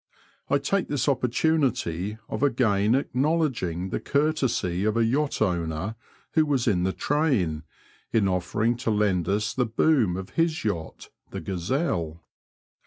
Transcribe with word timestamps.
I 0.49 0.57
take 0.57 0.87
this 0.87 1.07
opportunity 1.07 2.17
of 2.27 2.41
again 2.41 2.95
acknowledging 2.95 3.89
the 3.89 3.99
courtesy 3.99 4.83
of 4.83 4.97
a 4.97 5.05
yacht 5.05 5.43
owner 5.43 5.93
who 6.31 6.43
was 6.47 6.65
in 6.67 6.81
the 6.81 6.91
train, 6.91 7.61
in 8.11 8.27
offering 8.27 8.75
to 8.77 8.89
lend 8.89 9.29
us 9.29 9.53
the 9.53 9.67
boom 9.67 10.17
of 10.17 10.31
his 10.31 10.63
yacht, 10.63 11.09
the 11.29 11.39
Gazelle. 11.39 12.19